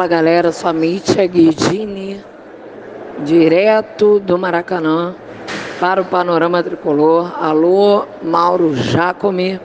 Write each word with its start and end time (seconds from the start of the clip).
Fala 0.00 0.08
galera, 0.08 0.50
sou 0.50 0.70
a 0.70 0.72
Mítia 0.72 1.26
Guidini, 1.26 2.24
direto 3.18 4.18
do 4.18 4.38
Maracanã 4.38 5.14
para 5.78 6.00
o 6.00 6.06
Panorama 6.06 6.62
Tricolor. 6.62 7.30
Alô, 7.38 8.06
Mauro 8.22 8.74
Jacome. 8.74 9.60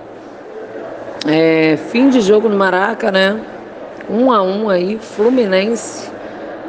É, 1.26 1.78
fim 1.90 2.10
de 2.10 2.20
jogo 2.20 2.50
no 2.50 2.58
Maraca, 2.58 3.14
né? 3.14 3.40
Um 4.10 4.30
a 4.30 4.44
um 4.44 4.70
aí, 4.70 5.00
Fluminense 5.00 6.12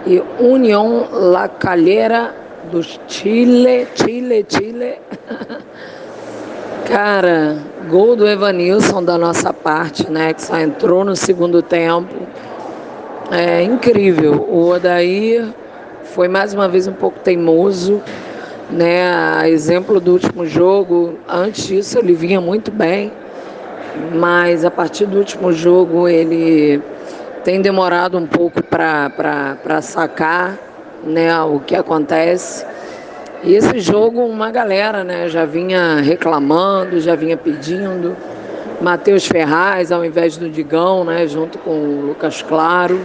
e 0.06 0.22
União 0.38 1.08
La 1.10 1.48
Calheira 1.48 2.36
do 2.70 2.80
Chile, 3.08 3.88
Chile, 3.96 4.46
Chile. 4.48 5.00
Cara, 6.86 7.58
gol 7.90 8.14
do 8.14 8.28
Evanilson 8.28 9.02
da 9.02 9.18
nossa 9.18 9.52
parte, 9.52 10.08
né? 10.08 10.32
Que 10.34 10.42
só 10.42 10.56
entrou 10.56 11.04
no 11.04 11.16
segundo 11.16 11.60
tempo. 11.60 12.25
É 13.30 13.62
incrível. 13.62 14.46
O 14.48 14.68
Odair 14.68 15.48
foi 16.04 16.28
mais 16.28 16.54
uma 16.54 16.68
vez 16.68 16.86
um 16.86 16.92
pouco 16.92 17.18
teimoso, 17.18 18.00
né? 18.70 19.10
A 19.12 19.48
exemplo 19.48 20.00
do 20.00 20.12
último 20.12 20.46
jogo, 20.46 21.18
antes 21.28 21.66
disso 21.66 21.98
ele 21.98 22.14
vinha 22.14 22.40
muito 22.40 22.70
bem, 22.70 23.12
mas 24.14 24.64
a 24.64 24.70
partir 24.70 25.06
do 25.06 25.18
último 25.18 25.52
jogo 25.52 26.08
ele 26.08 26.80
tem 27.42 27.60
demorado 27.60 28.16
um 28.16 28.26
pouco 28.26 28.62
para 28.62 29.80
sacar 29.82 30.58
né, 31.04 31.40
o 31.42 31.60
que 31.60 31.74
acontece. 31.74 32.64
E 33.44 33.54
esse 33.54 33.78
jogo, 33.78 34.24
uma 34.24 34.50
galera 34.50 35.04
né, 35.04 35.28
já 35.28 35.44
vinha 35.44 35.96
reclamando, 35.96 37.00
já 37.00 37.14
vinha 37.14 37.36
pedindo. 37.36 38.16
Matheus 38.80 39.26
Ferraz 39.26 39.90
ao 39.90 40.04
invés 40.04 40.36
do 40.36 40.48
Digão, 40.48 41.04
né, 41.04 41.26
junto 41.26 41.58
com 41.58 41.70
o 41.70 42.06
Lucas 42.06 42.42
Claro. 42.42 43.00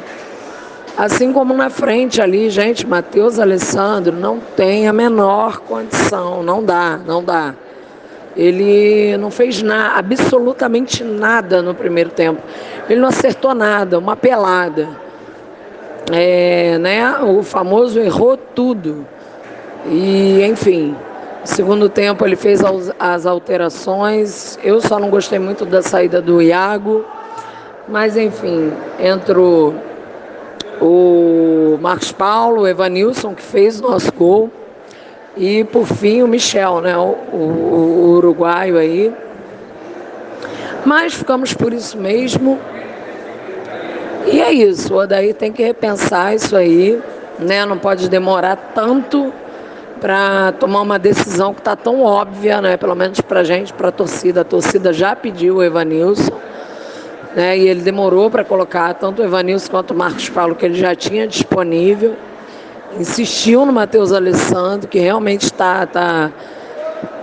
Assim 0.97 1.31
como 1.31 1.53
na 1.53 1.69
frente 1.69 2.21
ali, 2.21 2.49
gente, 2.49 2.85
Matheus 2.85 3.39
Alessandro 3.39 4.15
não 4.15 4.39
tem 4.39 4.87
a 4.87 4.93
menor 4.93 5.59
condição, 5.61 6.43
não 6.43 6.63
dá, 6.63 6.99
não 7.05 7.23
dá. 7.23 7.55
Ele 8.35 9.17
não 9.17 9.31
fez 9.31 9.61
nada, 9.61 9.97
absolutamente 9.97 11.03
nada 11.03 11.61
no 11.61 11.73
primeiro 11.73 12.09
tempo. 12.09 12.41
Ele 12.89 12.99
não 12.99 13.09
acertou 13.09 13.55
nada, 13.55 13.97
uma 13.97 14.15
pelada. 14.15 14.89
É, 16.11 16.77
né, 16.77 17.19
o 17.19 17.41
famoso 17.41 17.99
errou 17.99 18.35
tudo. 18.35 19.05
E, 19.87 20.43
enfim, 20.43 20.95
segundo 21.43 21.89
tempo 21.89 22.25
ele 22.25 22.35
fez 22.35 22.61
as 22.99 23.25
alterações. 23.25 24.57
Eu 24.63 24.81
só 24.81 24.99
não 24.99 25.09
gostei 25.09 25.39
muito 25.39 25.65
da 25.65 25.81
saída 25.81 26.21
do 26.21 26.41
Iago. 26.41 27.05
Mas, 27.87 28.15
enfim, 28.15 28.71
entrou 28.99 29.73
o 30.81 31.77
Marcos 31.79 32.11
Paulo, 32.11 32.61
o 32.61 32.67
Evanilson, 32.67 33.35
que 33.35 33.41
fez 33.41 33.79
o 33.79 33.83
nosso 33.83 34.11
gol, 34.13 34.49
e 35.37 35.63
por 35.65 35.85
fim 35.85 36.23
o 36.23 36.27
Michel, 36.27 36.81
né, 36.81 36.97
o, 36.97 37.15
o, 37.31 37.35
o 37.37 38.09
uruguaio 38.15 38.77
aí. 38.77 39.13
Mas 40.85 41.13
ficamos 41.13 41.53
por 41.53 41.71
isso 41.71 41.97
mesmo. 41.97 42.59
E 44.31 44.41
é 44.41 44.51
isso, 44.51 44.93
o 44.93 44.97
Odaí 44.97 45.33
tem 45.33 45.51
que 45.51 45.63
repensar 45.63 46.33
isso 46.33 46.55
aí, 46.55 46.99
né? 47.39 47.65
Não 47.65 47.77
pode 47.77 48.07
demorar 48.07 48.55
tanto 48.73 49.33
para 50.01 50.51
tomar 50.53 50.81
uma 50.81 50.99
decisão 50.99 51.53
que 51.53 51.61
está 51.61 51.75
tão 51.75 52.01
óbvia, 52.01 52.59
né? 52.59 52.75
Pelo 52.75 52.95
menos 52.95 53.21
para 53.21 53.43
gente, 53.43 53.71
para 53.71 53.87
a 53.87 53.91
torcida. 53.91 54.41
A 54.41 54.43
torcida 54.43 54.91
já 54.91 55.15
pediu 55.15 55.57
o 55.57 55.63
Evanilson 55.63 56.41
né? 57.35 57.57
E 57.57 57.67
ele 57.67 57.81
demorou 57.81 58.29
para 58.29 58.43
colocar 58.43 58.93
tanto 58.93 59.21
o 59.21 59.25
Evanilson 59.25 59.69
quanto 59.69 59.91
o 59.91 59.97
Marcos 59.97 60.29
Paulo, 60.29 60.55
que 60.55 60.65
ele 60.65 60.75
já 60.75 60.95
tinha 60.95 61.27
disponível. 61.27 62.15
Insistiu 62.99 63.65
no 63.65 63.71
Matheus 63.71 64.11
Alessandro, 64.11 64.87
que 64.87 64.99
realmente 64.99 65.43
está 65.43 65.85
tá, 65.85 66.31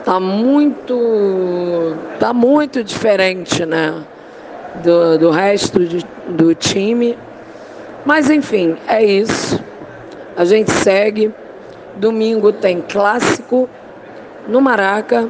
tá 0.05 0.19
muito 0.19 1.95
tá 2.19 2.33
muito 2.33 2.83
diferente, 2.83 3.67
né? 3.67 3.95
Do, 4.83 5.19
do 5.19 5.31
resto 5.31 5.85
de, 5.85 6.05
do 6.29 6.55
time. 6.55 7.19
Mas 8.05 8.31
enfim, 8.31 8.77
é 8.87 9.05
isso. 9.05 9.63
A 10.37 10.45
gente 10.45 10.71
segue. 10.71 11.33
Domingo 11.99 12.53
tem 12.53 12.81
clássico 12.81 13.69
no 14.49 14.61
Maraca. 14.61 15.29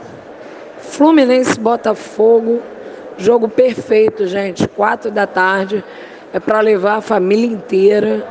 Fluminense 0.79 1.59
Botafogo 1.59 2.63
Jogo 3.19 3.49
perfeito, 3.49 4.29
gente. 4.29 4.67
Quatro 4.69 5.11
da 5.11 5.27
tarde. 5.27 5.85
É 6.33 6.39
para 6.39 6.61
levar 6.61 6.97
a 6.97 7.01
família 7.01 7.47
inteira 7.47 8.25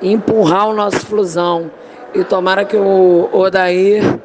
e 0.00 0.10
empurrar 0.10 0.68
o 0.68 0.72
nosso 0.72 1.00
flusão. 1.00 1.70
E 2.14 2.24
tomara 2.24 2.64
que 2.64 2.76
o 2.76 3.28
Odair 3.30 4.18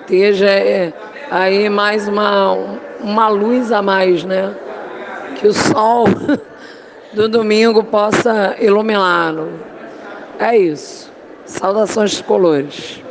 esteja 0.00 0.50
é, 0.50 0.92
aí 1.30 1.70
mais 1.70 2.06
uma, 2.06 2.52
uma 3.00 3.28
luz 3.28 3.72
a 3.72 3.80
mais, 3.80 4.24
né? 4.24 4.54
Que 5.36 5.48
o 5.48 5.54
sol 5.54 6.04
do 7.14 7.28
domingo 7.28 7.82
possa 7.82 8.56
iluminá-lo. 8.60 9.48
É 10.38 10.54
isso. 10.56 11.13
Saudações 11.46 12.20
colores. 12.22 13.02